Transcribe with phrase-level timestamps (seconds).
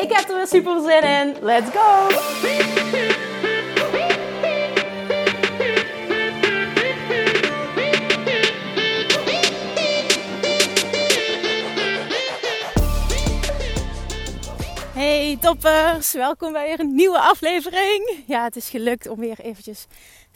[0.00, 1.36] Ik heb er weer super zin in.
[1.40, 2.08] Let's go!
[14.92, 18.22] Hey toppers, welkom bij weer een nieuwe aflevering.
[18.26, 19.86] Ja, het is gelukt om weer eventjes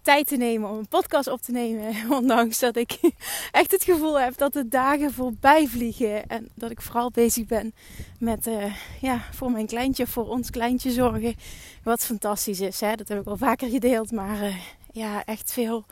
[0.05, 1.95] tijd te nemen om een podcast op te nemen.
[2.19, 2.99] Ondanks dat ik
[3.53, 6.27] echt het gevoel heb dat de dagen voorbij vliegen.
[6.27, 7.75] En dat ik vooral bezig ben
[8.19, 11.35] met uh, ja, voor mijn kleintje, voor ons kleintje zorgen.
[11.83, 12.81] Wat fantastisch is.
[12.81, 12.95] Hè?
[12.95, 14.13] Dat heb ik al vaker gedeeld.
[14.13, 14.57] Maar uh,
[14.93, 15.85] ja, echt veel.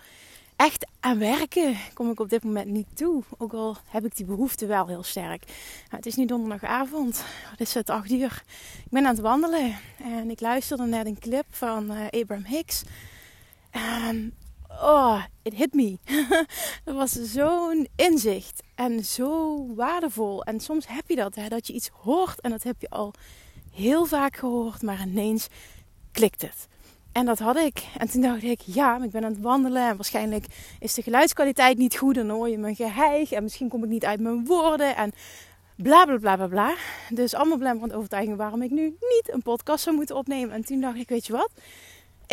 [0.56, 3.22] Echt aan werken kom ik op dit moment niet toe.
[3.38, 5.44] Ook al heb ik die behoefte wel heel sterk.
[5.46, 7.24] Nou, het is nu donderdagavond.
[7.50, 8.42] Het is het acht uur.
[8.84, 9.76] Ik ben aan het wandelen.
[10.04, 12.82] En ik luisterde net een clip van uh, Abraham Hicks.
[13.72, 14.34] En
[14.68, 15.98] oh, it hit me.
[16.84, 20.44] dat was zo'n inzicht en zo waardevol.
[20.44, 23.12] En soms heb je dat, hè, dat je iets hoort en dat heb je al
[23.72, 25.48] heel vaak gehoord, maar ineens
[26.12, 26.68] klikt het.
[27.12, 27.84] En dat had ik.
[27.98, 30.46] En toen dacht ik, ja, ik ben aan het wandelen en waarschijnlijk
[30.78, 32.14] is de geluidskwaliteit niet goed.
[32.14, 35.12] Dan hoor je mijn geheig en misschien kom ik niet uit mijn woorden en
[35.76, 36.74] bla bla bla bla bla.
[37.10, 40.54] Dus allemaal belemmerend overtuigingen waarom ik nu niet een podcast zou moeten opnemen.
[40.54, 41.50] En toen dacht ik, weet je wat?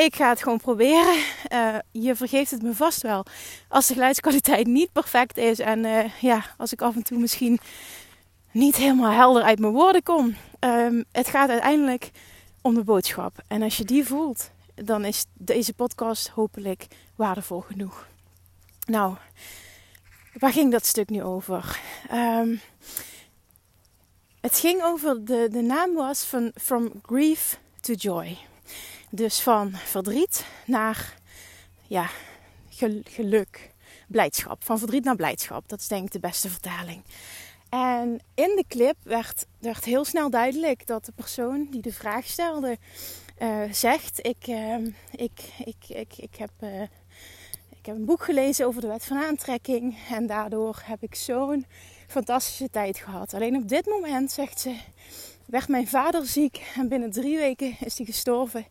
[0.05, 1.23] Ik ga het gewoon proberen.
[1.53, 3.25] Uh, je vergeeft het me vast wel.
[3.67, 5.59] Als de geluidskwaliteit niet perfect is.
[5.59, 7.59] En uh, ja, als ik af en toe misschien
[8.51, 10.35] niet helemaal helder uit mijn woorden kom.
[10.59, 12.11] Um, het gaat uiteindelijk
[12.61, 13.43] om de boodschap.
[13.47, 18.07] En als je die voelt, dan is deze podcast hopelijk waardevol genoeg.
[18.85, 19.15] Nou,
[20.33, 21.79] waar ging dat stuk nu over?
[22.13, 22.61] Um,
[24.41, 28.37] het ging over, de, de naam was van From Grief to Joy.
[29.09, 31.17] Dus van verdriet naar
[31.87, 32.09] ja,
[33.03, 33.71] geluk,
[34.07, 34.63] blijdschap.
[34.63, 35.69] Van verdriet naar blijdschap.
[35.69, 37.03] Dat is denk ik de beste vertaling.
[37.69, 42.25] En in de clip werd, werd heel snel duidelijk dat de persoon die de vraag
[42.25, 42.77] stelde
[43.41, 44.75] uh, zegt: ik, uh,
[45.11, 46.81] ik, ik, ik, ik, heb, uh,
[47.69, 49.97] ik heb een boek gelezen over de wet van aantrekking.
[50.09, 51.65] En daardoor heb ik zo'n
[52.07, 53.33] fantastische tijd gehad.
[53.33, 54.75] Alleen op dit moment, zegt ze,
[55.49, 56.71] werd mijn vader ziek.
[56.75, 58.65] En binnen drie weken is hij gestorven.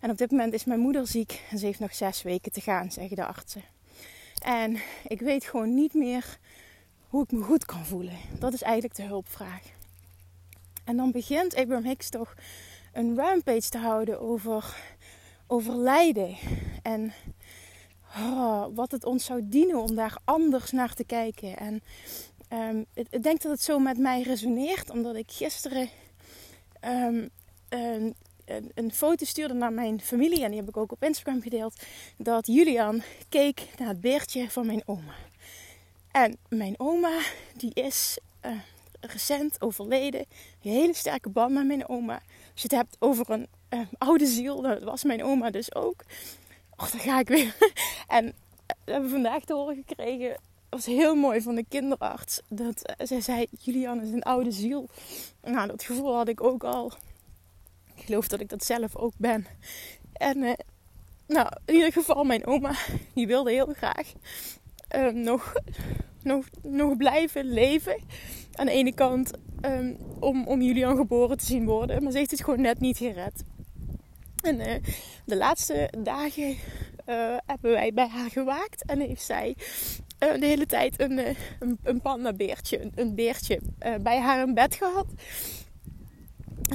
[0.00, 2.60] En op dit moment is mijn moeder ziek en ze heeft nog zes weken te
[2.60, 3.62] gaan, zeggen de artsen.
[4.42, 6.38] En ik weet gewoon niet meer
[7.08, 8.16] hoe ik me goed kan voelen.
[8.38, 9.62] Dat is eigenlijk de hulpvraag.
[10.84, 12.34] En dan begint Abraham Hicks toch
[12.92, 14.76] een rampage te houden over,
[15.46, 16.36] over lijden.
[16.82, 17.12] En
[18.16, 21.56] oh, wat het ons zou dienen om daar anders naar te kijken.
[21.56, 21.82] En
[22.52, 25.88] um, ik denk dat het zo met mij resoneert, omdat ik gisteren
[26.86, 27.30] um,
[27.68, 28.14] een,
[28.74, 30.42] een, foto stuurde naar mijn familie.
[30.42, 31.82] En die heb ik ook op Instagram gedeeld.
[32.16, 35.14] Dat Julian keek naar het beertje van mijn oma.
[36.10, 37.18] En mijn oma,
[37.56, 38.52] die is uh,
[39.00, 40.20] recent overleden.
[40.20, 42.14] Een hele sterke band met mijn oma.
[42.52, 46.04] Als je het hebt over een uh, oude ziel, dat was mijn oma dus ook.
[46.76, 47.56] Och, daar ga ik weer.
[48.06, 48.32] en uh,
[48.84, 50.36] we hebben vandaag te horen gekregen.
[50.74, 52.40] Was heel mooi van de kinderarts.
[52.48, 54.88] Dat zij zei: Julian is een oude ziel.
[55.42, 56.92] Nou, dat gevoel had ik ook al.
[57.94, 59.46] Ik geloof dat ik dat zelf ook ben.
[60.12, 60.52] En uh,
[61.26, 62.74] nou, in ieder geval mijn oma,
[63.14, 64.12] die wilde heel graag
[64.96, 65.52] uh, nog,
[66.22, 67.96] nog, nog blijven leven.
[68.54, 69.30] Aan de ene kant
[69.62, 72.02] um, om, om Julian geboren te zien worden.
[72.02, 73.44] Maar ze heeft het gewoon net niet gered.
[74.42, 74.82] En
[75.24, 76.56] de laatste dagen
[77.46, 78.84] hebben wij bij haar gewaakt.
[78.84, 79.56] En heeft zij
[80.18, 81.18] uh, de hele tijd een,
[81.60, 83.60] een, een pandabeertje, een, een beertje
[84.00, 85.06] bij haar in bed gehad.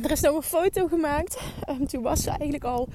[0.04, 1.40] Er is nog een foto gemaakt.
[1.66, 2.90] En toen was ze eigenlijk al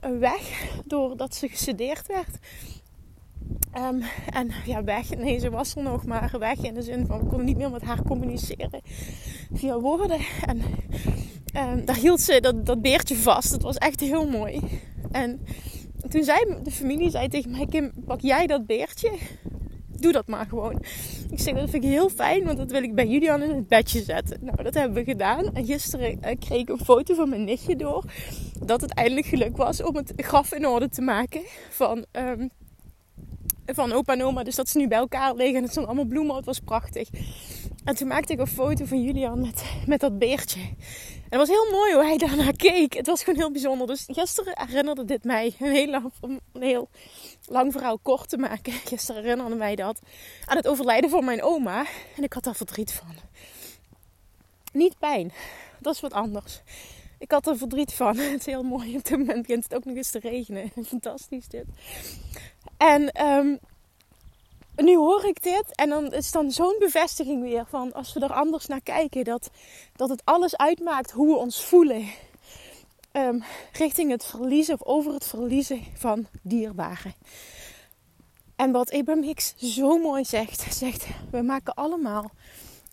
[0.00, 2.38] weg doordat ze gesedeerd werd.
[3.78, 5.10] Um, en ja, weg.
[5.16, 7.70] Nee, ze was er nog maar weg in de zin van we konden niet meer
[7.70, 8.80] met haar communiceren
[9.52, 10.20] via woorden.
[10.46, 10.62] En
[11.56, 13.50] um, daar hield ze dat, dat beertje vast.
[13.50, 14.60] Dat was echt heel mooi.
[15.10, 15.40] En
[16.08, 19.12] toen zei de familie zei tegen mij: Kim, pak jij dat beertje?
[20.02, 20.82] Doe dat maar gewoon.
[21.30, 23.68] Ik zeg, dat vind ik heel fijn, want dat wil ik bij Julian in het
[23.68, 24.38] bedje zetten.
[24.40, 25.54] Nou, dat hebben we gedaan.
[25.54, 28.04] En gisteren uh, kreeg ik een foto van mijn nichtje door.
[28.64, 31.40] Dat het eindelijk geluk was om het graf in orde te maken
[31.70, 32.50] van, um,
[33.66, 34.42] van opa en oma.
[34.42, 36.36] Dus dat ze nu bij elkaar liggen en het zijn allemaal bloemen.
[36.36, 37.08] Het was prachtig.
[37.84, 40.60] En toen maakte ik een foto van Julian met, met dat beertje.
[41.32, 42.92] En het was heel mooi hoe hij daarnaar keek.
[42.92, 43.86] Het was gewoon heel bijzonder.
[43.86, 46.12] Dus gisteren herinnerde dit mij, een heel lang,
[46.52, 46.88] een heel
[47.46, 48.72] lang verhaal kort te maken.
[48.92, 49.98] Gisteren herinnerde mij dat
[50.44, 51.86] aan het overlijden van mijn oma.
[52.16, 53.14] En ik had daar verdriet van.
[54.72, 55.32] Niet pijn,
[55.78, 56.60] dat is wat anders.
[57.18, 58.16] Ik had er verdriet van.
[58.32, 58.96] Het is heel mooi.
[58.96, 60.70] Op dit moment begint het ook nog eens te regenen.
[60.86, 61.64] Fantastisch dit.
[62.76, 63.58] En um,
[64.76, 68.32] nu hoor ik dit en dan is dan zo'n bevestiging weer van als we er
[68.32, 69.50] anders naar kijken, dat,
[69.96, 72.06] dat het alles uitmaakt hoe we ons voelen.
[73.12, 73.42] Um,
[73.72, 77.14] richting het verliezen of over het verliezen van dierbaren.
[78.56, 82.30] En wat Abraham Hicks zo mooi zegt, zegt we maken allemaal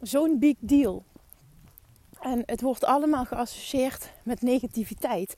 [0.02, 1.04] zo'n big deal.
[2.20, 5.36] En het wordt allemaal geassocieerd met negativiteit.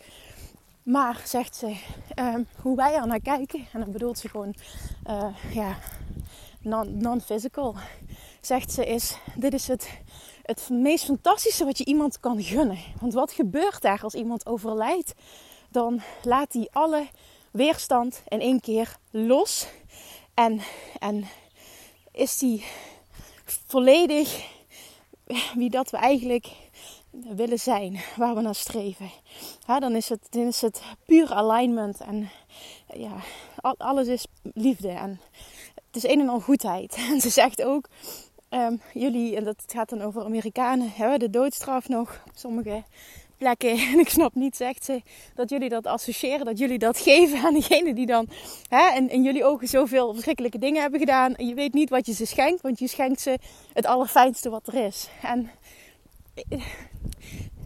[0.83, 1.75] Maar, zegt ze,
[2.16, 4.56] um, hoe wij er naar kijken, en dan bedoelt ze gewoon
[5.07, 5.78] uh, ja,
[6.88, 7.75] non-physical,
[8.42, 9.89] zegt ze, is: dit is het,
[10.44, 12.78] het meest fantastische wat je iemand kan gunnen.
[13.00, 15.13] Want wat gebeurt daar als iemand overlijdt?
[15.69, 17.07] Dan laat hij alle
[17.51, 19.68] weerstand in één keer los.
[20.34, 20.62] En,
[21.00, 21.25] en
[22.12, 22.66] is die
[23.45, 24.50] volledig
[25.56, 26.48] wie dat we eigenlijk
[27.12, 29.12] willen zijn, waar we naar streven.
[29.66, 32.30] Dan, is het, dan is het puur alignment en
[32.94, 33.16] ja,
[33.78, 35.19] alles is liefde en
[35.92, 36.96] het is een en al goedheid.
[37.10, 37.88] En ze zegt ook,
[38.50, 42.84] um, jullie, en dat gaat dan over Amerikanen, hebben de doodstraf nog op sommige
[43.38, 43.78] plekken.
[43.92, 45.02] En ik snap niet, zegt ze,
[45.36, 48.28] dat jullie dat associëren, dat jullie dat geven aan degene die dan
[48.68, 51.34] hè, in, jullie ogen zoveel verschrikkelijke dingen hebben gedaan.
[51.38, 53.38] Je weet niet wat je ze schenkt, want je schenkt ze
[53.74, 55.10] het allerfijnste wat er is.
[55.22, 55.52] En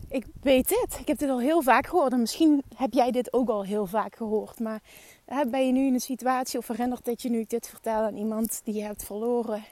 [0.07, 0.97] ik weet dit.
[0.99, 2.11] Ik heb dit al heel vaak gehoord.
[2.11, 4.59] En misschien heb jij dit ook al heel vaak gehoord.
[4.59, 4.81] Maar
[5.47, 8.61] ben je nu in een situatie of herinnert dat je nu dit vertelt aan iemand
[8.63, 9.63] die je hebt verloren,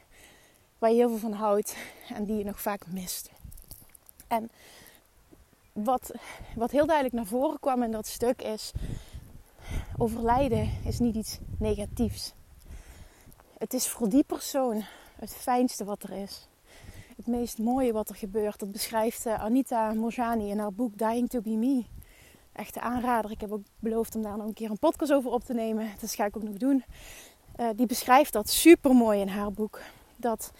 [0.77, 1.75] waar je heel veel van houdt
[2.13, 3.31] en die je nog vaak mist.
[4.27, 4.51] En
[5.73, 6.11] wat,
[6.55, 8.71] wat heel duidelijk naar voren kwam in dat stuk is:
[9.97, 12.33] overlijden is niet iets negatiefs.
[13.57, 14.83] Het is voor die persoon
[15.15, 16.47] het fijnste wat er is.
[17.23, 18.59] Het meest mooie wat er gebeurt.
[18.59, 21.83] Dat beschrijft eh, Anita Morjani in haar boek Dying to Be Me
[22.53, 23.31] echte aanrader.
[23.31, 25.89] Ik heb ook beloofd om daar nog een keer een podcast over op te nemen.
[26.01, 26.83] Dat ga ik ook nog doen.
[27.59, 29.79] Uh, die beschrijft dat super mooi in haar boek.
[30.15, 30.51] Dat,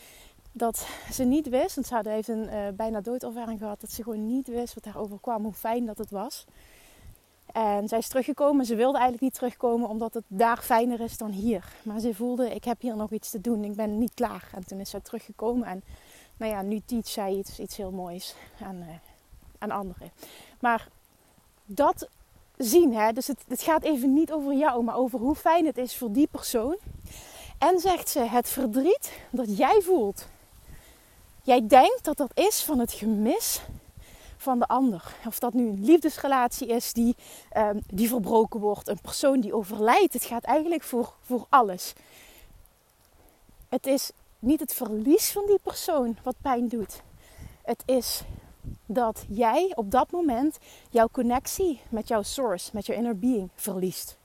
[0.51, 4.03] dat ze niet wist, want ze had even een uh, bijna doodervaring gehad, dat ze
[4.03, 6.45] gewoon niet wist wat daarover kwam, hoe fijn dat het was.
[7.51, 8.65] En zij is teruggekomen.
[8.65, 11.65] Ze wilde eigenlijk niet terugkomen omdat het daar fijner is dan hier.
[11.83, 13.63] Maar ze voelde, ik heb hier nog iets te doen.
[13.63, 14.49] Ik ben niet klaar.
[14.55, 15.67] En toen is zij teruggekomen.
[15.67, 15.83] En
[16.37, 18.87] nou ja, nu teach zij iets, iets heel moois aan, uh,
[19.57, 20.11] aan anderen.
[20.59, 20.87] Maar
[21.65, 22.07] dat
[22.57, 22.95] zien.
[22.95, 23.11] Hè?
[23.11, 26.11] Dus het, het gaat even niet over jou, maar over hoe fijn het is voor
[26.11, 26.77] die persoon.
[27.57, 30.27] En zegt ze, het verdriet dat jij voelt.
[31.43, 33.61] Jij denkt dat dat is van het gemis
[34.37, 35.15] van de ander.
[35.27, 37.15] Of dat nu een liefdesrelatie is die,
[37.57, 40.13] um, die verbroken wordt, een persoon die overlijdt.
[40.13, 41.93] Het gaat eigenlijk voor, voor alles.
[43.69, 44.11] Het is
[44.43, 47.01] niet het verlies van die persoon wat pijn doet.
[47.63, 48.21] Het is
[48.85, 50.57] dat jij op dat moment
[50.89, 54.17] jouw connectie met jouw source, met jouw inner being verliest.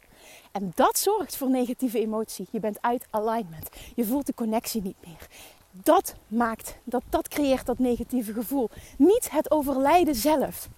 [0.53, 2.47] En dat zorgt voor negatieve emotie.
[2.51, 3.69] Je bent uit alignment.
[3.95, 5.29] Je voelt de connectie niet meer.
[5.71, 8.71] Dat maakt, dat, dat creëert dat negatieve gevoel.
[8.97, 10.69] Niet het overlijden zelf.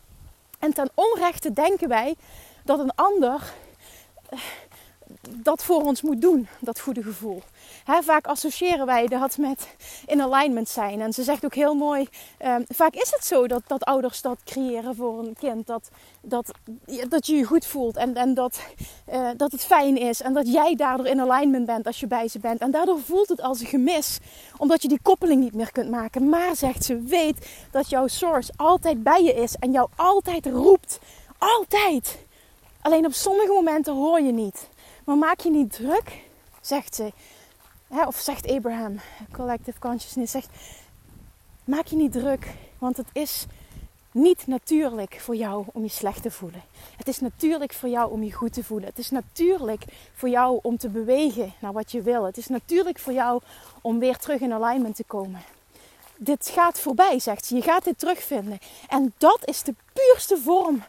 [0.58, 2.14] En ten onrechte denken wij
[2.64, 3.52] dat een ander
[5.28, 7.42] dat voor ons moet doen, dat goede gevoel.
[7.84, 9.68] vaak associëren wij dat met
[10.06, 11.00] in alignment zijn.
[11.00, 12.08] En ze zegt ook heel mooi,
[12.44, 15.66] um, vaak is het zo dat, dat ouders dat creëren voor een kind.
[15.66, 16.50] Dat, dat,
[17.08, 18.60] dat je je goed voelt en, en dat,
[19.12, 20.22] uh, dat het fijn is.
[20.22, 22.60] En dat jij daardoor in alignment bent als je bij ze bent.
[22.60, 24.18] En daardoor voelt het als een gemis,
[24.56, 26.28] omdat je die koppeling niet meer kunt maken.
[26.28, 30.98] Maar zegt ze, weet dat jouw source altijd bij je is en jou altijd roept.
[31.38, 32.18] Altijd.
[32.82, 34.68] Alleen op sommige momenten hoor je niet.
[35.10, 36.22] Maar maak je niet druk,
[36.60, 37.12] zegt ze.
[37.88, 39.00] Hè, of zegt Abraham,
[39.32, 40.48] Collective Consciousness, zegt...
[41.64, 43.46] Maak je niet druk, want het is
[44.12, 46.62] niet natuurlijk voor jou om je slecht te voelen.
[46.96, 48.88] Het is natuurlijk voor jou om je goed te voelen.
[48.88, 52.24] Het is natuurlijk voor jou om te bewegen naar wat je wil.
[52.24, 53.40] Het is natuurlijk voor jou
[53.80, 55.42] om weer terug in alignment te komen.
[56.16, 57.54] Dit gaat voorbij, zegt ze.
[57.54, 58.58] Je gaat dit terugvinden.
[58.88, 60.82] En dat is de puurste vorm,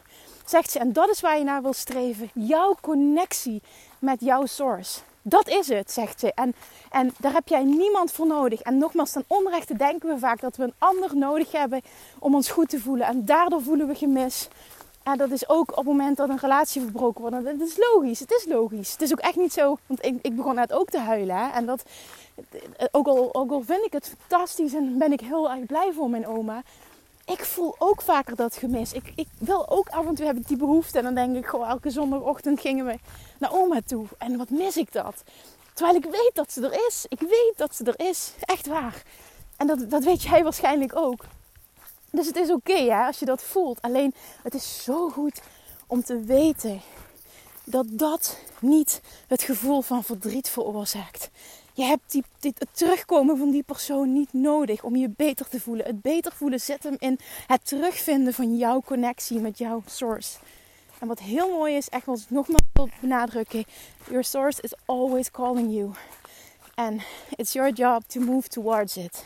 [0.44, 0.78] zegt ze.
[0.78, 2.30] En dat is waar je naar wil streven.
[2.34, 3.62] Jouw connectie
[4.02, 5.00] met jouw source.
[5.22, 6.32] Dat is het, zegt ze.
[6.34, 6.54] En,
[6.90, 8.60] en daar heb jij niemand voor nodig.
[8.60, 11.80] En nogmaals, ten onrechte denken we vaak dat we een ander nodig hebben
[12.18, 13.06] om ons goed te voelen.
[13.06, 14.48] En daardoor voelen we gemis.
[15.02, 17.44] En dat is ook op het moment dat een relatie verbroken wordt.
[17.44, 18.92] Dat is logisch, het is logisch.
[18.92, 21.36] Het is ook echt niet zo, want ik, ik begon net ook te huilen.
[21.36, 21.48] Hè?
[21.48, 21.82] En dat,
[22.90, 26.10] ook al, ook al vind ik het fantastisch en ben ik heel erg blij voor
[26.10, 26.62] mijn oma.
[27.24, 28.92] Ik voel ook vaker dat gemis.
[28.92, 30.98] Ik, ik wil ook af en toe heb ik die behoefte.
[30.98, 32.98] En dan denk ik gewoon elke zondagochtend gingen we
[33.38, 34.06] naar oma toe.
[34.18, 35.22] En wat mis ik dat?
[35.74, 37.04] Terwijl ik weet dat ze er is.
[37.08, 38.32] Ik weet dat ze er is.
[38.40, 39.02] Echt waar.
[39.56, 41.24] En dat, dat weet jij waarschijnlijk ook.
[42.10, 43.82] Dus het is oké als je dat voelt.
[43.82, 45.40] Alleen het is zo goed
[45.86, 46.80] om te weten
[47.64, 51.30] dat dat niet het gevoel van verdriet veroorzaakt.
[51.74, 55.60] Je hebt die, dit, het terugkomen van die persoon niet nodig om je beter te
[55.60, 55.86] voelen.
[55.86, 60.38] Het beter voelen zit hem in het terugvinden van jouw connectie met jouw source.
[60.98, 63.64] En wat heel mooi is, echt ik nogmaals wil benadrukken:
[64.08, 65.90] Your source is always calling you.
[66.74, 67.02] And
[67.36, 69.24] it's your job to move towards it.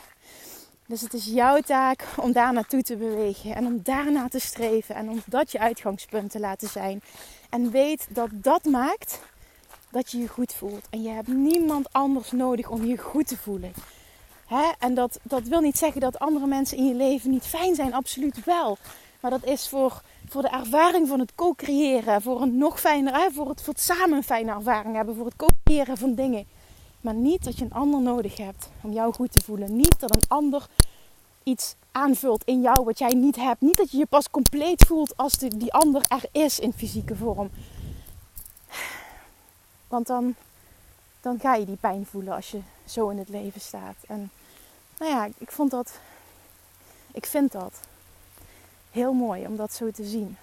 [0.86, 4.94] Dus het is jouw taak om daar naartoe te bewegen en om daarna te streven
[4.94, 7.02] en om dat je uitgangspunt te laten zijn.
[7.50, 9.20] En weet dat dat maakt
[9.96, 10.86] dat je je goed voelt.
[10.90, 13.72] En je hebt niemand anders nodig om je goed te voelen.
[14.46, 14.72] Hè?
[14.78, 17.94] En dat, dat wil niet zeggen dat andere mensen in je leven niet fijn zijn,
[17.94, 18.78] absoluut wel.
[19.20, 23.48] Maar dat is voor, voor de ervaring van het co-creëren, voor een nog fijner, voor
[23.48, 26.46] het, voor het samen een fijne ervaring hebben, voor het co-creëren van dingen.
[27.00, 29.76] Maar niet dat je een ander nodig hebt om jou goed te voelen.
[29.76, 30.66] Niet dat een ander
[31.42, 33.60] iets aanvult in jou wat jij niet hebt.
[33.60, 37.16] Niet dat je je pas compleet voelt als die, die ander er is in fysieke
[37.16, 37.50] vorm.
[39.88, 40.34] Want dan,
[41.20, 43.96] dan ga je die pijn voelen als je zo in het leven staat.
[44.06, 44.30] En
[44.98, 45.98] nou ja, ik vond dat.
[47.12, 47.80] Ik vind dat
[48.90, 50.36] heel mooi om dat zo te zien.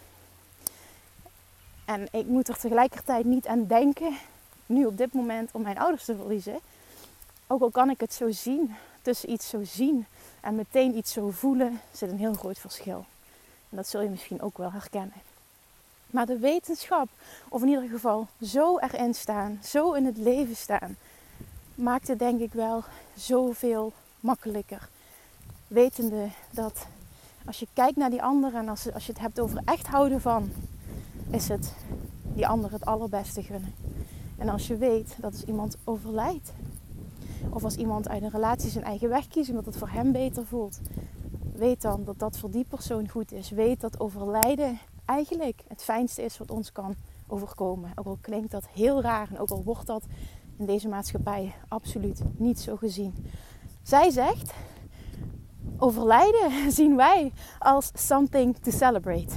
[1.86, 4.18] En ik moet er tegelijkertijd niet aan denken,
[4.66, 6.60] nu op dit moment, om mijn ouders te verliezen.
[7.48, 10.06] Ook al kan ik het zo zien, tussen iets zo zien
[10.42, 13.06] en meteen iets zo voelen, zit een heel groot verschil.
[13.70, 15.22] En dat zul je misschien ook wel herkennen.
[16.14, 17.08] Maar de wetenschap,
[17.50, 20.98] of in ieder geval zo erin staan, zo in het leven staan,
[21.76, 22.84] maakt het denk ik wel
[23.16, 24.90] zoveel makkelijker.
[25.68, 26.86] Wetende dat
[27.46, 30.22] als je kijkt naar die ander en als, als je het hebt over echt houden
[30.22, 30.52] van,
[31.30, 31.74] is het
[32.24, 33.74] die ander het allerbeste gunnen.
[34.38, 36.52] En als je weet dat als iemand overlijdt,
[37.50, 40.46] of als iemand uit een relatie zijn eigen weg kiest omdat het voor hem beter
[40.46, 40.80] voelt,
[41.56, 43.50] weet dan dat dat voor die persoon goed is.
[43.50, 46.96] Weet dat overlijden eigenlijk het fijnste is wat ons kan
[47.28, 47.92] overkomen.
[47.96, 50.06] Ook al klinkt dat heel raar en ook al wordt dat
[50.58, 53.26] in deze maatschappij absoluut niet zo gezien.
[53.84, 54.54] Zij zegt:
[55.78, 59.36] overlijden zien wij als something to celebrate.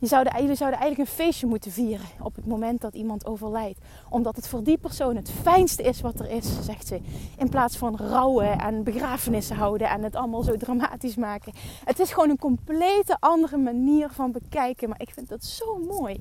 [0.00, 3.78] Je zouden, jullie zouden eigenlijk een feestje moeten vieren op het moment dat iemand overlijdt.
[4.08, 7.00] Omdat het voor die persoon het fijnste is wat er is, zegt ze.
[7.36, 11.52] In plaats van rouwen en begrafenissen houden en het allemaal zo dramatisch maken.
[11.84, 14.88] Het is gewoon een complete andere manier van bekijken.
[14.88, 16.20] Maar ik vind dat zo mooi.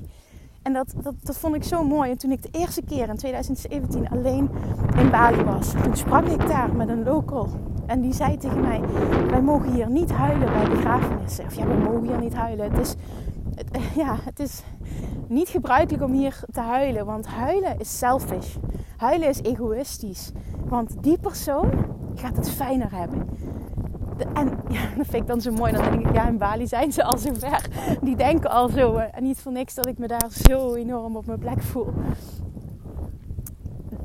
[0.62, 2.12] En dat, dat, dat vond ik zo mooi.
[2.12, 4.50] En toen ik de eerste keer in 2017 alleen
[4.98, 7.50] in Bali was, toen sprak ik daar met een local.
[7.86, 8.81] En die zei tegen mij:
[9.29, 11.45] Wij mogen hier niet huilen bij begrafenissen.
[11.45, 12.71] Of ja, we mogen hier niet huilen.
[12.71, 12.95] Het is
[14.04, 14.62] ja, het is
[15.28, 17.06] niet gebruikelijk om hier te huilen.
[17.06, 18.56] Want huilen is selfish.
[18.98, 20.32] Huilen is egoïstisch.
[20.66, 21.72] Want die persoon
[22.16, 23.30] gaat het fijner hebben.
[24.34, 25.72] En ja, dat vind ik dan zo mooi.
[25.72, 27.70] Dan denk ik, ja, in Bali zijn ze al zo ver.
[28.01, 28.96] Die denken al zo.
[28.96, 31.94] Eh, en niet voor niks dat ik me daar zo enorm op mijn plek voel.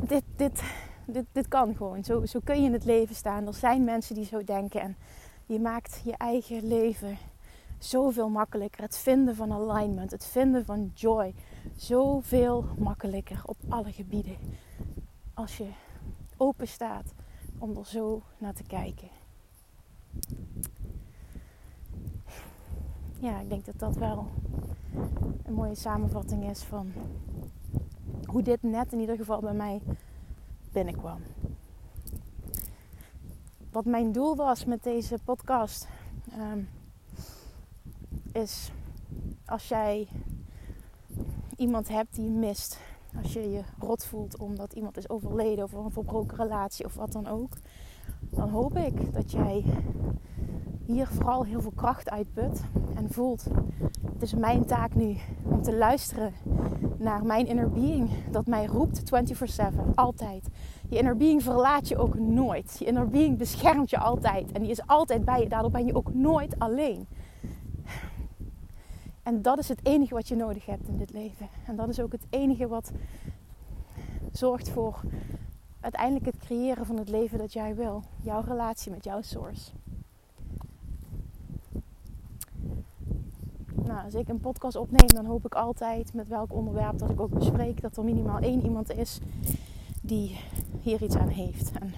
[0.07, 0.63] Dit, dit,
[1.07, 2.05] dit, dit kan gewoon.
[2.05, 3.47] Zo, zo kun je in het leven staan.
[3.47, 4.81] Er zijn mensen die zo denken.
[4.81, 4.97] En
[5.47, 7.19] je maakt je eigen leven
[7.79, 8.83] zoveel makkelijker.
[8.83, 11.35] Het vinden van alignment, het vinden van joy,
[11.77, 14.37] zoveel makkelijker op alle gebieden.
[15.35, 15.69] Als je
[16.37, 17.15] open staat
[17.59, 19.09] om er zo naar te kijken.
[23.19, 24.27] Ja, ik denk dat dat wel
[25.45, 26.93] een mooie samenvatting is van
[28.25, 29.81] hoe dit net in ieder geval bij mij
[30.73, 31.21] binnenkwam.
[33.71, 35.89] Wat mijn doel was met deze podcast.
[36.33, 36.59] Ehm,
[38.35, 38.71] is
[39.47, 40.09] als jij
[41.57, 42.81] iemand hebt die je mist.
[43.23, 47.13] Als je je rot voelt omdat iemand is overleden of een verbroken relatie of wat
[47.13, 47.53] dan ook.
[48.31, 49.65] Dan hoop ik dat jij
[50.87, 52.63] hier vooral heel veel kracht uitput
[52.95, 53.47] en voelt.
[54.13, 56.33] Het is mijn taak nu om te luisteren
[56.99, 60.49] naar mijn inner being dat mij roept 24/7, altijd.
[60.89, 62.77] Je inner being verlaat je ook nooit.
[62.79, 65.49] Je inner being beschermt je altijd en die is altijd bij je.
[65.49, 67.07] Daardoor ben je ook nooit alleen.
[69.25, 71.49] En dat is het enige wat je nodig hebt in dit leven.
[71.67, 72.93] En dat is ook het enige wat
[74.33, 75.01] zorgt voor
[75.81, 78.03] uiteindelijk het creëren van het leven dat jij wil.
[78.23, 79.71] Jouw relatie met jouw source.
[83.85, 87.21] Nou, als ik een podcast opneem, dan hoop ik altijd met welk onderwerp dat ik
[87.21, 89.21] ook bespreek, dat er minimaal één iemand is
[90.01, 90.41] die
[90.81, 91.73] hier iets aan heeft.
[91.79, 91.95] En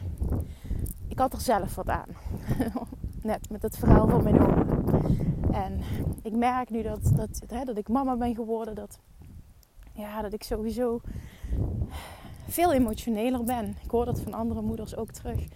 [1.09, 2.09] ik had er zelf wat aan.
[3.27, 4.85] net met het verhaal van mijn oom.
[5.53, 5.81] En
[6.23, 8.75] ik merk nu dat, dat, hè, dat ik mama ben geworden.
[8.75, 8.99] Dat,
[9.93, 11.01] ja, dat ik sowieso
[12.49, 13.77] veel emotioneler ben.
[13.83, 15.49] Ik hoor dat van andere moeders ook terug.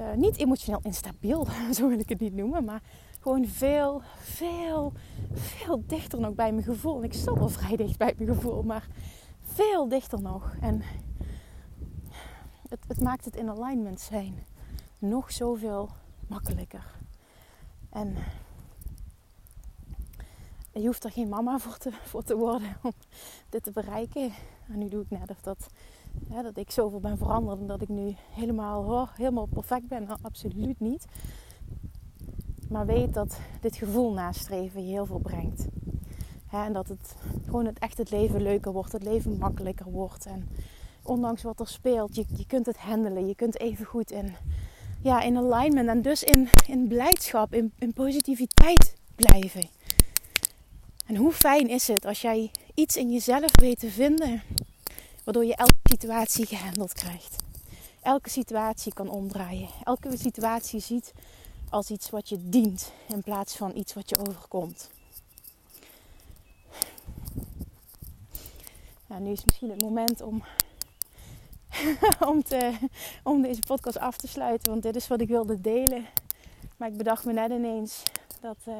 [0.00, 2.64] Uh, niet emotioneel instabiel, zo wil ik het niet noemen.
[2.64, 2.82] Maar
[3.20, 4.92] gewoon veel, veel,
[5.32, 6.96] veel dichter nog bij mijn gevoel.
[6.96, 8.88] En ik sta wel vrij dicht bij mijn gevoel, maar
[9.40, 10.54] veel dichter nog.
[10.60, 10.82] En
[12.68, 14.34] het, het maakt het in alignment zijn
[14.98, 15.88] nog zoveel
[16.30, 16.84] makkelijker.
[17.90, 18.16] En
[20.72, 22.92] je hoeft er geen mama voor te, voor te worden om
[23.48, 24.32] dit te bereiken.
[24.68, 25.66] En nu doe ik net of dat,
[26.42, 30.04] dat ik zoveel ben veranderd en dat ik nu helemaal, helemaal perfect ben.
[30.04, 31.06] Nou, absoluut niet.
[32.68, 35.66] Maar weet dat dit gevoel nastreven je heel veel brengt.
[36.50, 40.26] en dat het gewoon het echt het leven leuker wordt, het leven makkelijker wordt.
[40.26, 40.48] En
[41.02, 43.26] ondanks wat er speelt, je, je kunt het handelen.
[43.26, 44.34] Je kunt even goed in,
[45.02, 49.68] ja, in alignment en dus in, in blijdschap, in, in positiviteit blijven.
[51.06, 54.42] En hoe fijn is het als jij iets in jezelf weet te vinden,
[55.24, 57.36] waardoor je elke situatie gehandeld krijgt.
[58.02, 59.68] Elke situatie kan omdraaien.
[59.84, 61.12] Elke situatie ziet
[61.70, 64.90] als iets wat je dient in plaats van iets wat je overkomt.
[69.06, 70.42] Nou, nu is misschien het moment om,
[72.30, 72.72] om, te,
[73.22, 76.06] om deze podcast af te sluiten, want dit is wat ik wilde delen.
[76.76, 78.02] Maar ik bedacht me net ineens
[78.40, 78.74] dat uh,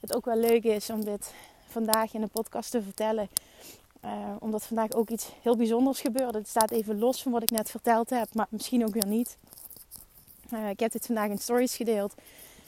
[0.00, 1.34] het ook wel leuk is om dit
[1.68, 3.28] vandaag in de podcast te vertellen.
[4.04, 6.38] Uh, omdat vandaag ook iets heel bijzonders gebeurde.
[6.38, 9.36] Het staat even los van wat ik net verteld heb, maar misschien ook weer niet.
[10.52, 12.14] Uh, ik heb dit vandaag in stories gedeeld.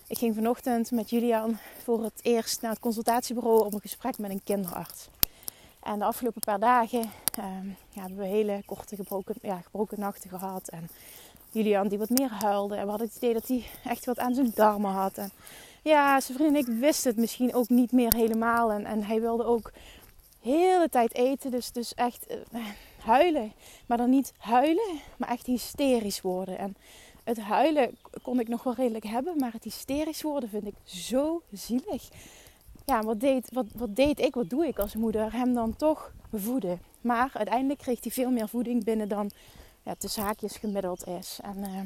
[0.06, 4.30] Ik ging vanochtend met Julian voor het eerst naar het consultatiebureau om een gesprek met
[4.30, 5.08] een kinderarts.
[5.82, 7.00] En de afgelopen paar dagen
[7.38, 7.44] uh,
[7.88, 10.68] ja, hebben we hele korte gebroken, ja, gebroken nachten gehad.
[10.68, 10.88] En
[11.50, 12.76] Julian die wat meer huilde.
[12.76, 15.18] En we hadden het idee dat hij echt wat aan zijn darmen had.
[15.18, 15.30] En
[15.82, 18.72] ja, zijn vriend en ik wisten het misschien ook niet meer helemaal.
[18.72, 19.72] En, en hij wilde ook
[20.42, 21.50] de hele tijd eten.
[21.50, 22.66] Dus, dus echt uh,
[23.04, 23.52] huilen.
[23.86, 26.58] Maar dan niet huilen, maar echt hysterisch worden.
[26.58, 26.76] En
[27.24, 29.38] het huilen kon ik nog wel redelijk hebben.
[29.38, 32.08] Maar het hysterisch worden vind ik zo zielig.
[32.88, 35.32] Ja, wat deed, wat, wat deed ik, wat doe ik als moeder?
[35.32, 36.80] Hem dan toch voeden.
[37.00, 39.30] Maar uiteindelijk kreeg hij veel meer voeding binnen dan
[39.82, 41.38] ja, de haakjes gemiddeld is.
[41.42, 41.58] En...
[41.58, 41.80] Uh,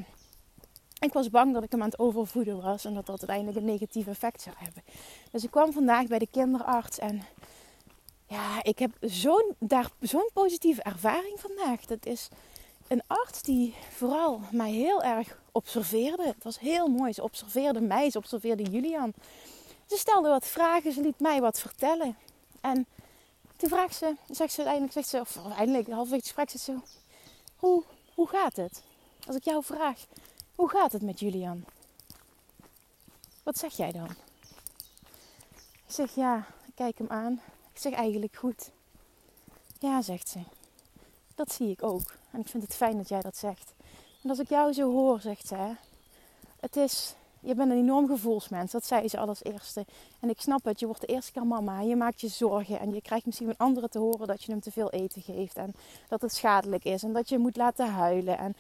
[1.01, 3.73] ik was bang dat ik hem aan het overvoeden was en dat dat uiteindelijk een
[3.73, 4.83] negatief effect zou hebben.
[5.31, 7.23] Dus ik kwam vandaag bij de kinderarts en
[8.27, 9.57] ja, ik heb zo'n,
[10.01, 11.85] zo'n positieve ervaring vandaag.
[11.85, 12.29] Dat is
[12.89, 16.27] een arts die vooral mij heel erg observeerde.
[16.27, 17.13] Het was heel mooi.
[17.13, 19.13] Ze observeerde mij, ze observeerde Julian.
[19.87, 22.17] Ze stelde wat vragen, ze liet mij wat vertellen.
[22.61, 22.87] En
[23.57, 27.01] toen vraagt ze, zegt ze uiteindelijk, zegt ze, of uiteindelijk halverwege het gesprek, zegt ze,
[27.57, 28.83] hoe, hoe gaat het?
[29.27, 30.07] Als ik jou vraag,
[30.55, 31.65] hoe gaat het met Julian?
[33.43, 34.09] Wat zeg jij dan?
[35.87, 37.41] Ik zeg ja, ik kijk hem aan.
[37.73, 38.71] Ik zeg eigenlijk goed.
[39.79, 40.39] Ja, zegt ze.
[41.35, 42.15] Dat zie ik ook.
[42.31, 43.73] En ik vind het fijn dat jij dat zegt.
[44.23, 45.75] En als ik jou zo hoor, zegt ze,
[46.61, 47.15] het is
[47.45, 48.73] je bent een enorm gevoelsmens.
[48.73, 49.85] Dat zei ze als eerste.
[50.21, 50.81] En ik snap het.
[50.81, 51.81] Je wordt de eerste keer mama.
[51.81, 52.81] Je maakt je zorgen.
[52.81, 55.57] En je krijgt misschien van anderen te horen dat je hem te veel eten geeft.
[55.57, 55.75] En
[56.09, 57.03] dat het schadelijk is.
[57.03, 58.39] En dat je moet laten huilen.
[58.39, 58.57] En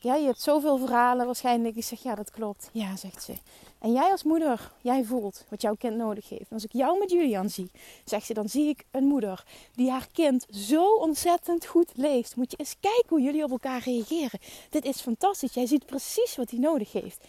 [0.00, 1.76] ja, je hebt zoveel verhalen waarschijnlijk.
[1.76, 2.70] Ik zeg ja, dat klopt.
[2.72, 3.32] Ja, zegt ze.
[3.78, 6.48] En jij als moeder, jij voelt wat jouw kind nodig heeft.
[6.48, 7.70] En als ik jou met Julian zie,
[8.04, 12.36] zegt ze, dan zie ik een moeder die haar kind zo ontzettend goed leest.
[12.36, 14.40] Moet je eens kijken hoe jullie op elkaar reageren.
[14.70, 15.54] Dit is fantastisch.
[15.54, 17.24] Jij ziet precies wat hij nodig heeft.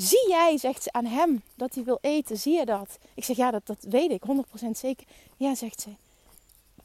[0.00, 2.38] Zie jij, zegt ze aan hem, dat hij wil eten?
[2.38, 2.98] Zie je dat?
[3.14, 4.22] Ik zeg, ja, dat, dat weet ik,
[4.66, 5.06] 100% zeker.
[5.36, 5.90] Ja, zegt ze.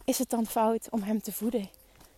[0.03, 1.69] Is het dan fout om hem te voeden?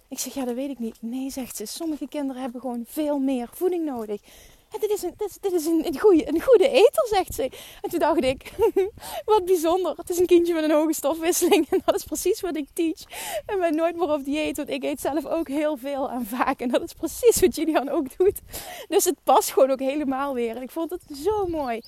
[0.07, 0.95] Ik zeg, ja, dat weet ik niet.
[0.99, 1.65] Nee, zegt ze.
[1.65, 4.21] Sommige kinderen hebben gewoon veel meer voeding nodig.
[4.69, 7.43] Dit is, een, dit is, een, een, goede, een goede eter, zegt ze.
[7.81, 8.53] En toen dacht ik,
[9.25, 9.93] wat bijzonder.
[9.97, 11.69] Het is een kindje met een hoge stofwisseling.
[11.69, 12.99] En dat is precies wat ik teach.
[13.45, 16.59] En ben nooit meer op dieet, want ik eet zelf ook heel veel en vaak.
[16.59, 18.39] En dat is precies wat Julian ook doet.
[18.87, 20.55] Dus het past gewoon ook helemaal weer.
[20.55, 21.81] En ik vond het zo mooi.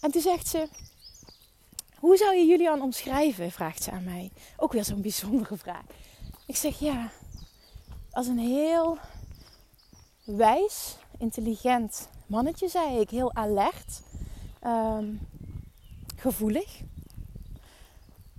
[0.00, 0.68] En toen zegt ze,
[1.98, 3.50] hoe zou je Julian omschrijven?
[3.50, 4.30] Vraagt ze aan mij.
[4.56, 5.84] Ook weer zo'n bijzondere vraag.
[6.46, 7.10] Ik zeg, ja,
[8.10, 8.98] als een heel
[10.24, 13.10] wijs, intelligent mannetje, zei ik.
[13.10, 14.02] Heel alert.
[14.66, 15.20] Um,
[16.16, 16.80] gevoelig.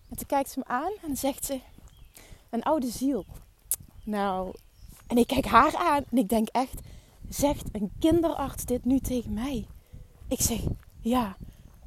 [0.10, 1.60] En toen kijkt ze me aan en zegt ze...
[2.50, 3.26] Een oude ziel.
[4.04, 4.54] Nou,
[5.08, 6.82] en ik kijk haar aan en ik denk echt...
[7.30, 9.68] Zegt een kinderarts dit nu tegen mij?
[10.28, 10.60] Ik zeg,
[11.02, 11.38] ja,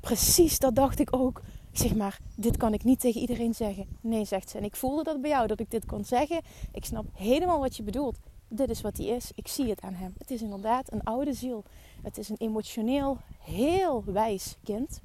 [0.00, 1.42] precies dat dacht ik ook.
[1.72, 3.86] Zeg maar, dit kan ik niet tegen iedereen zeggen.
[4.00, 4.58] Nee, zegt ze.
[4.58, 6.40] En ik voelde dat bij jou, dat ik dit kon zeggen.
[6.72, 8.18] Ik snap helemaal wat je bedoelt.
[8.48, 9.30] dit is wat hij is.
[9.34, 10.14] Ik zie het aan hem.
[10.18, 11.64] Het is inderdaad een oude ziel.
[12.06, 15.00] Het is een emotioneel heel wijs kind.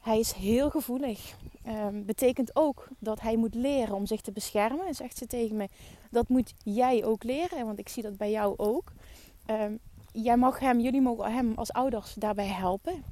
[0.00, 1.36] Hij is heel gevoelig.
[1.66, 4.94] Um, betekent ook dat hij moet leren om zich te beschermen.
[4.94, 5.68] Zegt ze tegen me.
[6.10, 8.92] Dat moet jij ook leren, want ik zie dat bij jou ook.
[9.50, 9.78] Um,
[10.12, 13.04] jij mag hem, jullie mogen hem als ouders daarbij helpen.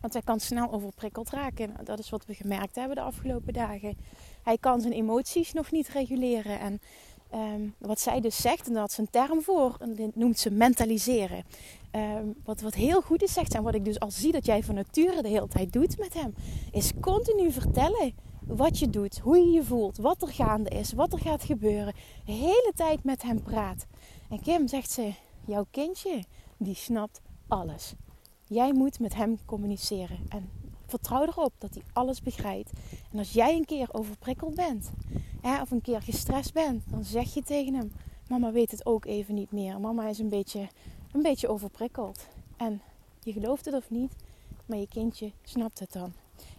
[0.00, 1.74] Want hij kan snel overprikkeld raken.
[1.84, 3.96] Dat is wat we gemerkt hebben de afgelopen dagen.
[4.42, 6.60] Hij kan zijn emoties nog niet reguleren.
[6.60, 6.80] En
[7.34, 10.38] um, wat zij dus zegt, en daar had ze een term voor, en dit noemt
[10.38, 11.44] ze mentaliseren.
[11.92, 14.46] Um, wat, wat heel goed is, zegt ze, en wat ik dus al zie dat
[14.46, 16.34] jij van nature de hele tijd doet met hem,
[16.70, 18.14] is continu vertellen
[18.46, 21.94] wat je doet, hoe je je voelt, wat er gaande is, wat er gaat gebeuren.
[22.24, 23.86] De hele tijd met hem praat.
[24.30, 25.12] En Kim zegt ze,
[25.46, 26.24] jouw kindje,
[26.56, 27.94] die snapt alles.
[28.46, 30.50] Jij moet met hem communiceren en
[30.86, 32.70] vertrouw erop dat hij alles begrijpt.
[33.12, 34.90] En als jij een keer overprikkeld bent
[35.40, 37.92] hè, of een keer gestrest bent, dan zeg je tegen hem:
[38.28, 39.80] Mama weet het ook even niet meer.
[39.80, 40.68] Mama is een beetje,
[41.12, 42.26] een beetje overprikkeld.
[42.56, 42.82] En
[43.22, 44.16] je gelooft het of niet,
[44.66, 46.12] maar je kindje snapt het dan.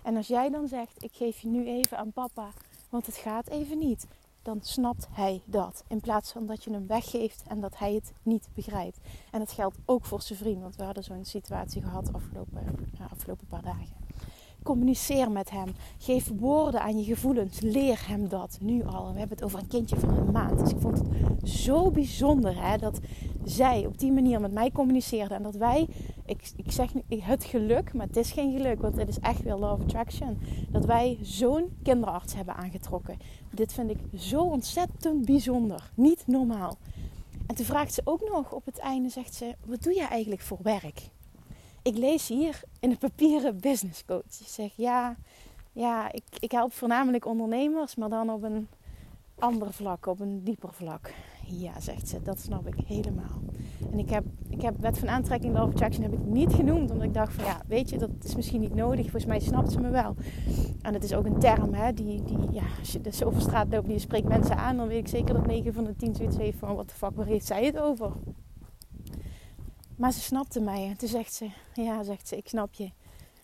[0.03, 2.49] En als jij dan zegt: Ik geef je nu even aan papa,
[2.89, 4.07] want het gaat even niet
[4.41, 5.83] dan snapt hij dat.
[5.87, 8.97] In plaats van dat je hem weggeeft en dat hij het niet begrijpt.
[9.31, 13.47] En dat geldt ook voor zijn vriend, want we hadden zo'n situatie gehad afgelopen, afgelopen
[13.47, 14.00] paar dagen.
[14.63, 15.67] Communiceer met hem.
[15.97, 17.59] Geef woorden aan je gevoelens.
[17.59, 19.11] Leer hem dat nu al.
[19.13, 20.59] we hebben het over een kindje van een maand.
[20.59, 22.99] Dus ik vond het zo bijzonder hè, dat
[23.43, 25.33] zij op die manier met mij communiceerde.
[25.33, 25.87] En dat wij,
[26.25, 29.55] ik, ik zeg het geluk, maar het is geen geluk, want het is echt weer
[29.55, 30.37] love attraction.
[30.69, 33.17] Dat wij zo'n kinderarts hebben aangetrokken.
[33.49, 35.91] Dit vind ik zo ontzettend bijzonder.
[35.95, 36.77] Niet normaal.
[37.47, 40.41] En toen vraagt ze ook nog op het einde, zegt ze, wat doe jij eigenlijk
[40.41, 41.09] voor werk?
[41.81, 44.39] Ik lees hier in de papieren business coach.
[44.39, 45.15] Ik zeg ja,
[45.71, 48.67] ja ik, ik help voornamelijk ondernemers, maar dan op een
[49.39, 51.13] ander vlak, op een dieper vlak.
[51.45, 53.41] Ja, zegt ze, dat snap ik helemaal.
[53.91, 56.91] En ik heb, ik heb wet van aantrekking, law attraction, heb ik niet genoemd.
[56.91, 59.01] Omdat ik dacht van ja, weet je, dat is misschien niet nodig.
[59.01, 60.15] Volgens mij snapt ze me wel.
[60.81, 63.67] En het is ook een term, hè, die, die ja, als je dus over straat
[63.69, 66.15] loopt en je spreekt mensen aan, dan weet ik zeker dat 9 van de 10
[66.15, 68.11] zoiets heeft van wat de fuck, waar zij het over?
[70.01, 70.87] Maar ze snapte mij.
[70.87, 72.91] En toen zegt ze, ja, zegt ze, ik snap je.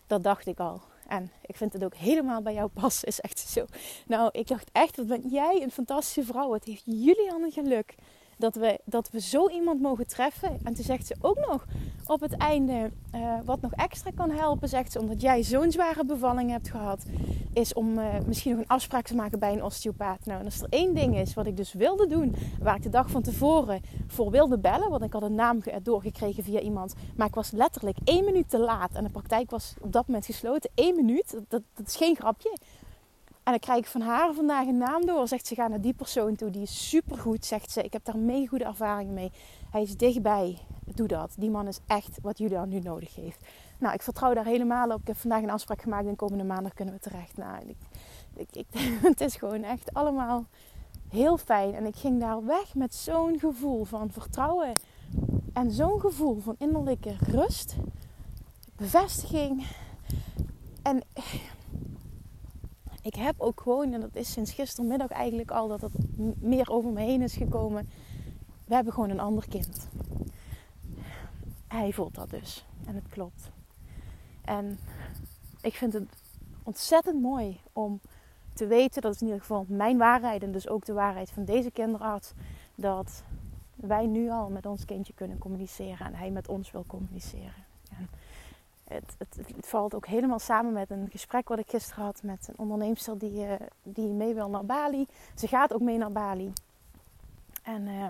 [0.06, 0.80] Dat dacht ik al.
[1.06, 3.64] En ik vind het ook helemaal bij jou passen, zegt ze zo.
[4.06, 6.52] Nou, ik dacht echt, wat ben jij een fantastische vrouw.
[6.52, 7.94] Het heeft jullie een geluk
[8.38, 10.58] dat we, dat we zo iemand mogen treffen.
[10.62, 11.64] En toen zegt ze ook nog
[12.06, 16.04] op het einde, uh, wat nog extra kan helpen, zegt ze, omdat jij zo'n zware
[16.04, 17.04] bevalling hebt gehad,
[17.52, 20.24] is om uh, misschien nog een afspraak te maken bij een osteopaat.
[20.24, 22.88] Nou, en als er één ding is wat ik dus wilde doen, waar ik de
[22.88, 27.26] dag van tevoren voor wilde bellen, want ik had een naam doorgekregen via iemand, maar
[27.26, 30.70] ik was letterlijk één minuut te laat en de praktijk was op dat moment gesloten.
[30.74, 32.56] Eén minuut, dat, dat is geen grapje.
[33.48, 35.28] En dan krijg ik van haar vandaag een naam door.
[35.28, 36.50] Zegt ze, ga naar die persoon toe.
[36.50, 37.82] Die is supergoed, zegt ze.
[37.82, 39.32] Ik heb daar mega goede ervaringen mee.
[39.70, 40.58] Hij is dichtbij.
[40.94, 41.34] Doe dat.
[41.36, 43.46] Die man is echt wat Julia nu nodig heeft.
[43.78, 45.00] Nou, ik vertrouw daar helemaal op.
[45.00, 46.06] Ik heb vandaag een afspraak gemaakt.
[46.06, 47.36] En komende maandag kunnen we terecht.
[47.36, 47.76] Nou,
[48.34, 48.66] ik, ik,
[49.10, 50.46] het is gewoon echt allemaal
[51.08, 51.74] heel fijn.
[51.74, 54.74] En ik ging daar weg met zo'n gevoel van vertrouwen.
[55.52, 57.76] En zo'n gevoel van innerlijke rust.
[58.76, 59.66] Bevestiging.
[60.82, 61.02] En
[63.08, 65.92] ik heb ook gewoon, en dat is sinds gistermiddag eigenlijk al, dat het
[66.40, 67.88] meer over me heen is gekomen.
[68.64, 69.88] We hebben gewoon een ander kind.
[71.68, 72.66] Hij voelt dat dus.
[72.86, 73.50] En het klopt.
[74.44, 74.78] En
[75.60, 76.08] ik vind het
[76.62, 78.00] ontzettend mooi om
[78.52, 81.44] te weten, dat is in ieder geval mijn waarheid en dus ook de waarheid van
[81.44, 82.32] deze kinderarts,
[82.74, 83.22] dat
[83.74, 87.67] wij nu al met ons kindje kunnen communiceren en hij met ons wil communiceren
[88.88, 92.58] het, het, valt ook helemaal samen met een gesprek wat ik gisteren had met een
[92.58, 95.06] onderneemster die, uh, die mee wil naar Bali.
[95.34, 96.52] Ze gaat ook mee naar Bali.
[97.62, 98.06] En uh,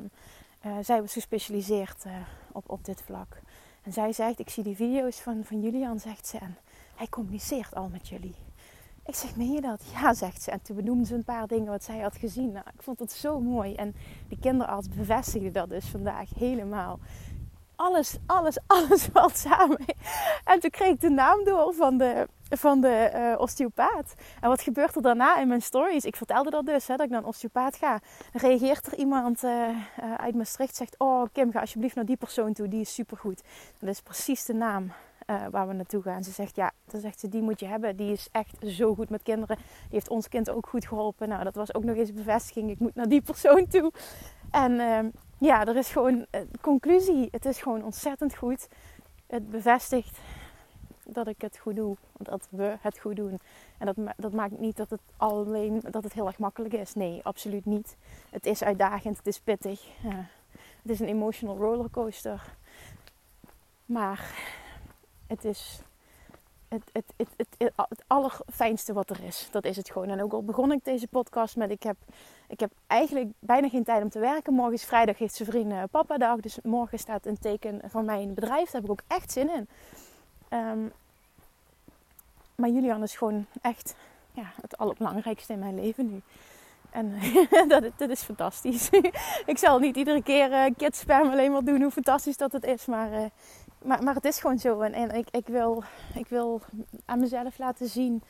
[0.67, 2.13] uh, zij was gespecialiseerd eh,
[2.53, 3.41] op, op dit vlak.
[3.83, 6.39] En zij zegt, ik zie die video's van, van Julian, zegt ze.
[6.39, 6.57] En
[6.95, 8.35] hij communiceert al met jullie.
[9.07, 9.83] Ik zeg, meen je dat?
[9.93, 10.51] Ja, zegt ze.
[10.51, 12.53] En toen benoemde ze een paar dingen wat zij had gezien.
[12.53, 13.75] Nou, ik vond het zo mooi.
[13.75, 13.95] En
[14.29, 16.99] die kinderarts bevestigde dat dus vandaag helemaal
[17.79, 19.79] alles, alles, alles valt samen.
[20.45, 24.15] En toen kreeg ik de naam door van de, van de uh, osteopaat.
[24.41, 26.05] En wat gebeurt er daarna in mijn stories?
[26.05, 28.01] Ik vertelde dat dus, hè, dat ik naar een osteopaat ga.
[28.33, 30.95] Reageert er iemand uh, uh, uit Maastricht, zegt...
[30.99, 33.43] Oh Kim, ga alsjeblieft naar die persoon toe, die is supergoed.
[33.79, 34.93] Dat is precies de naam
[35.51, 36.25] waar we naartoe gaan.
[36.25, 37.97] Ze zegt, ja, dan zegt ze, die moet je hebben.
[37.97, 39.57] Die is echt zo goed met kinderen.
[39.57, 41.29] Die heeft ons kind ook goed geholpen.
[41.29, 42.71] Nou, dat was ook nog eens bevestiging.
[42.71, 43.93] Ik moet naar die persoon toe.
[44.51, 47.29] En ehm, ja, er is gewoon uh, conclusie.
[47.31, 48.69] Het is gewoon ontzettend goed.
[49.27, 50.19] Het bevestigt
[51.05, 51.97] dat ik het goed doe.
[52.17, 53.41] Dat we het goed doen.
[53.79, 56.95] En dat, dat maakt niet dat het alleen dat het heel erg makkelijk is.
[56.95, 57.97] Nee, absoluut niet.
[58.31, 59.87] Het is uitdagend, het is pittig.
[60.83, 62.57] Het is een emotional rollercoaster.
[63.85, 64.35] Maar
[65.27, 65.83] het is
[66.69, 69.49] het, het, het, het, allerfijnste wat er is.
[69.51, 70.09] Dat is het gewoon.
[70.09, 71.97] En ook al begon ik deze podcast met: ik heb,
[72.49, 74.53] ik heb eigenlijk bijna geen tijd om te werken.
[74.53, 76.41] Morgen is vrijdag, heeft zijn vriend uh, papa dag.
[76.41, 78.71] Dus morgen staat een teken van mijn bedrijf.
[78.71, 79.69] Daar heb ik ook echt zin in.
[80.59, 80.93] Um,
[82.55, 83.95] maar Julian is gewoon echt
[84.33, 86.23] ja, het allerbelangrijkste in mijn leven nu.
[86.91, 87.15] En
[87.69, 88.89] dat, dat, is fantastisch.
[89.53, 92.87] ik zal niet iedere keer uh, alleen maar doen hoe fantastisch dat het is.
[92.87, 93.25] Maar, uh,
[93.85, 94.81] maar, maar het is gewoon zo.
[94.81, 95.83] En, ik, ik, wil,
[96.15, 96.61] ik wil
[97.05, 98.23] aan mezelf laten zien.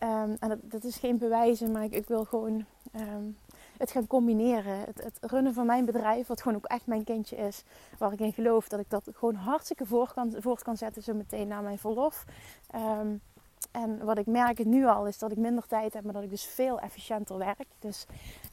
[0.00, 2.64] Um, en dat, is geen bewijzen, maar ik, ik wil gewoon
[2.94, 3.36] um,
[3.78, 4.78] het gaan combineren.
[4.78, 7.64] Het, het, runnen van mijn bedrijf, wat gewoon ook echt mijn kindje is.
[7.98, 11.14] Waar ik in geloof dat ik dat gewoon hartstikke voort kan, voort kan zetten zo
[11.14, 12.24] meteen na mijn verlof.
[12.74, 13.20] Um,
[13.74, 16.30] en wat ik merk nu al is dat ik minder tijd heb, maar dat ik
[16.30, 17.66] dus veel efficiënter werk.
[17.78, 18.06] Dus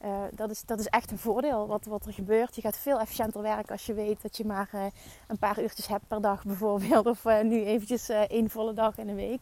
[0.04, 2.54] uh, dat, is, dat is echt een voordeel wat, wat er gebeurt.
[2.54, 4.84] Je gaat veel efficiënter werken als je weet dat je maar uh,
[5.28, 7.06] een paar uurtjes hebt per dag bijvoorbeeld.
[7.06, 9.40] Of uh, nu eventjes één volle dag in een week.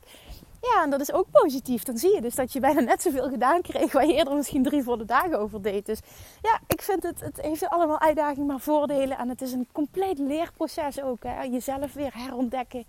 [0.61, 1.83] Ja, en dat is ook positief.
[1.83, 4.63] Dan zie je dus dat je bijna net zoveel gedaan kreeg waar je eerder misschien
[4.63, 5.87] drie volle dagen over deed.
[5.87, 6.01] Dus
[6.43, 9.19] ja, ik vind het, het heeft allemaal uitdagingen, maar voordelen.
[9.19, 11.23] En het is een compleet leerproces ook.
[11.23, 11.43] Hè.
[11.43, 12.85] Jezelf weer herontdekken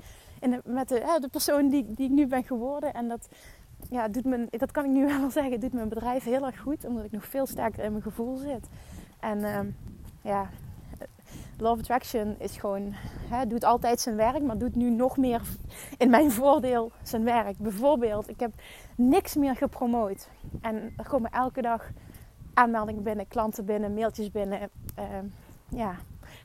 [0.63, 2.93] met de, de persoon die, ik nu ben geworden.
[2.93, 3.27] En dat,
[3.89, 6.85] ja, doet mijn, dat kan ik nu wel zeggen, doet mijn bedrijf heel erg goed.
[6.85, 8.67] Omdat ik nog veel sterker in mijn gevoel zit.
[9.19, 9.59] En uh,
[10.21, 10.49] ja,
[11.57, 12.93] Love Attraction is gewoon,
[13.29, 15.41] hè, doet altijd zijn werk, maar doet nu nog meer
[15.97, 17.57] in mijn voordeel zijn werk.
[17.57, 18.51] Bijvoorbeeld, ik heb
[18.95, 20.29] niks meer gepromoot.
[20.61, 21.89] En er komen elke dag
[22.53, 24.69] aanmeldingen binnen, klanten binnen, mailtjes binnen.
[24.99, 25.05] Uh,
[25.69, 25.95] ja,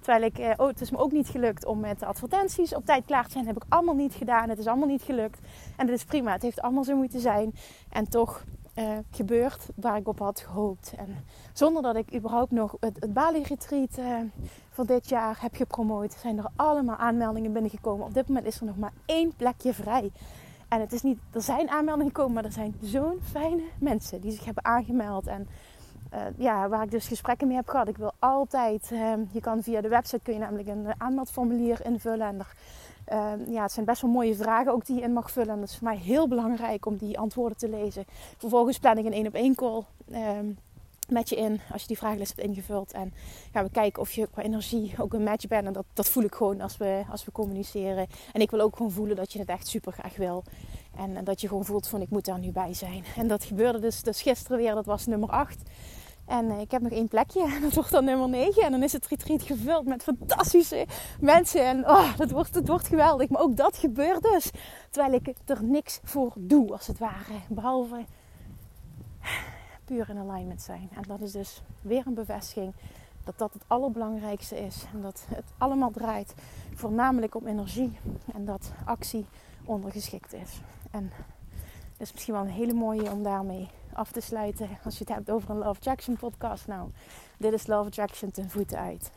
[0.01, 2.85] Terwijl ik, eh, oh, het is me ook niet gelukt om met de advertenties op
[2.85, 3.45] tijd klaar te zijn.
[3.45, 4.49] Dat heb ik allemaal niet gedaan.
[4.49, 5.39] Het is allemaal niet gelukt.
[5.77, 6.33] En dat is prima.
[6.33, 7.55] Het heeft allemaal zo moeten zijn.
[7.91, 8.45] En toch
[8.79, 10.93] uh, gebeurt waar ik op had gehoopt.
[10.97, 14.17] En zonder dat ik überhaupt nog het, het Bali-retreat uh,
[14.71, 18.07] van dit jaar heb gepromoot, zijn er allemaal aanmeldingen binnengekomen.
[18.07, 20.11] Op dit moment is er nog maar één plekje vrij.
[20.69, 24.31] En het is niet, er zijn aanmeldingen gekomen, maar er zijn zo'n fijne mensen die
[24.31, 25.27] zich hebben aangemeld.
[25.27, 25.49] En
[26.17, 27.89] uh, ja, waar ik dus gesprekken mee heb gehad.
[27.89, 32.27] Ik wil altijd, uh, je kan via de website kun je namelijk een aanmeldformulier invullen.
[32.27, 32.55] En er,
[33.13, 35.53] uh, ja, het zijn best wel mooie vragen ook die je in mag vullen.
[35.53, 38.05] En dat is voor mij heel belangrijk om die antwoorden te lezen.
[38.37, 40.47] Vervolgens plan ik een één op één call ehm,
[41.09, 42.93] met je in als je die vragenlijst hebt ingevuld.
[42.93, 43.13] En
[43.53, 45.67] gaan we kijken of je qua energie ook een match bent.
[45.67, 48.07] En dat, dat voel ik gewoon als we, als we communiceren.
[48.33, 50.45] En ik wil ook gewoon voelen dat je het echt super graag wil.
[50.97, 53.05] En, en dat je gewoon voelt van ik moet daar nu bij zijn.
[53.17, 54.75] En dat gebeurde dus, dus gisteren weer.
[54.75, 55.63] Dat was nummer 8.
[56.27, 57.45] En uh, ik heb nog één plekje.
[57.55, 58.63] En dat wordt dan nummer 9.
[58.63, 60.87] En dan is het retreat gevuld met fantastische
[61.21, 61.65] mensen.
[61.65, 63.29] En oh, dat wordt, het wordt geweldig.
[63.29, 64.51] Maar ook dat gebeurt dus.
[64.91, 67.35] Terwijl ik er niks voor doe, als het ware.
[67.49, 68.05] Behalve
[69.85, 70.89] puur in alignment zijn.
[70.95, 72.73] En dat is dus weer een bevestiging
[73.25, 74.85] dat dat het allerbelangrijkste is.
[74.93, 76.35] En dat het allemaal draait
[76.75, 77.99] voornamelijk om energie.
[78.35, 79.27] En dat actie
[79.65, 80.61] ondergeschikt is.
[80.91, 81.11] En
[81.99, 84.69] dat is misschien wel een hele mooie om daarmee af te sluiten.
[84.85, 86.67] Als je het hebt over een Love Attraction podcast.
[86.67, 86.91] Nou,
[87.39, 89.11] dit is Love Attraction ten voeten uit.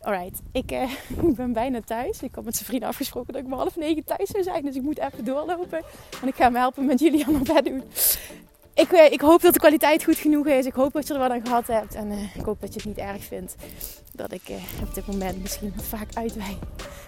[0.00, 0.92] Alright, ik, uh,
[1.28, 2.22] ik ben bijna thuis.
[2.22, 4.64] Ik had met zijn vrienden afgesproken dat ik om half negen thuis zou zijn.
[4.64, 5.82] Dus ik moet even doorlopen.
[6.22, 7.82] En ik ga hem helpen met jullie aan bed doen.
[8.76, 10.66] Ik, uh, ik, hoop dat de kwaliteit goed genoeg is.
[10.66, 11.94] Ik hoop dat je er wat aan gehad hebt.
[11.94, 13.54] En uh, ik hoop dat je het niet erg vindt
[14.12, 14.42] dat ik
[14.82, 16.56] op dit moment misschien wat vaak uitweid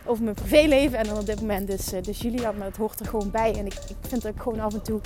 [0.05, 0.99] over mijn privéleven.
[0.99, 2.57] En dan op dit moment dus, dus Julian.
[2.57, 3.55] Maar het hoort er gewoon bij.
[3.55, 5.01] En ik, ik vind dat ik gewoon af en toe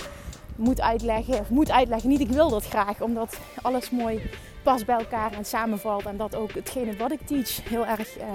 [0.55, 1.39] moet uitleggen.
[1.39, 2.09] Of moet uitleggen.
[2.09, 3.01] Niet, ik wil dat graag.
[3.01, 4.21] Omdat alles mooi
[4.63, 6.05] past bij elkaar en samenvalt.
[6.05, 8.17] En dat ook hetgene wat ik teach heel erg...
[8.17, 8.27] Eh,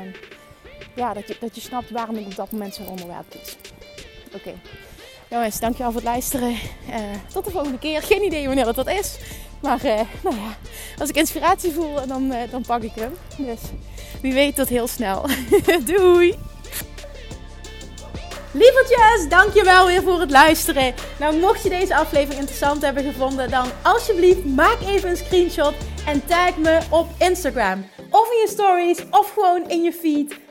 [0.95, 3.57] ja, dat je, dat je snapt waarom ik op dat moment zo'n onderwerp teach.
[4.35, 4.53] Oké.
[5.31, 6.51] Jongens, dankjewel voor het luisteren.
[6.51, 6.95] Uh,
[7.33, 8.03] tot de volgende keer.
[8.03, 9.17] Geen idee wanneer dat, dat is.
[9.63, 10.57] Maar uh, nou ja,
[10.99, 13.13] als ik inspiratie voel, dan, uh, dan pak ik hem.
[13.37, 13.61] Dus
[14.23, 15.27] wie weet tot heel snel.
[15.85, 16.39] Doei!
[18.53, 20.95] Lievertjes, dankjewel weer voor het luisteren.
[21.19, 25.75] Nou, mocht je deze aflevering interessant hebben gevonden, dan alsjeblieft maak even een screenshot
[26.07, 27.87] en tag me op Instagram.
[28.11, 30.48] Of in je stories, of gewoon in je feed.